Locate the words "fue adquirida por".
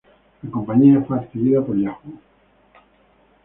1.03-1.77